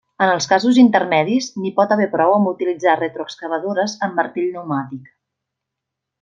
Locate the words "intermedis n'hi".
0.83-1.71